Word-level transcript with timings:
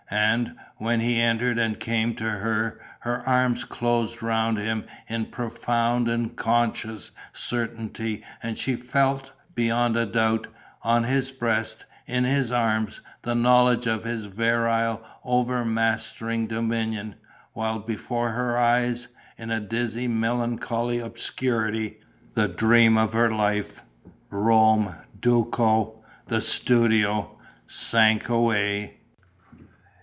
And, 0.13 0.57
when 0.75 0.99
he 0.99 1.21
entered 1.21 1.57
and 1.57 1.79
came 1.79 2.15
to 2.15 2.29
her, 2.29 2.81
her 2.99 3.25
arms 3.25 3.63
closed 3.63 4.21
round 4.21 4.57
him 4.57 4.83
in 5.07 5.27
profound 5.27 6.09
and 6.09 6.35
conscious 6.35 7.11
certainty 7.31 8.21
and 8.43 8.57
she 8.57 8.75
felt, 8.75 9.31
beyond 9.55 9.95
a 9.95 10.05
doubt, 10.05 10.47
on 10.83 11.05
his 11.05 11.31
breast, 11.31 11.85
in 12.07 12.25
his 12.25 12.51
arms, 12.51 12.99
the 13.21 13.33
knowledge 13.33 13.87
of 13.87 14.03
his 14.03 14.25
virile, 14.25 15.01
over 15.23 15.63
mastering 15.63 16.45
dominion, 16.45 17.15
while 17.53 17.79
before 17.79 18.31
her 18.31 18.57
eyes, 18.57 19.07
in 19.37 19.49
a 19.49 19.61
dizzy, 19.61 20.09
melancholy 20.09 20.99
obscurity, 20.99 22.01
the 22.33 22.49
dream 22.49 22.97
of 22.97 23.13
her 23.13 23.31
life 23.31 23.81
Rome, 24.29 24.93
Duco, 25.17 26.03
the 26.27 26.41
studio 26.41 27.37
sank 27.65 28.27
away.... 28.27 28.97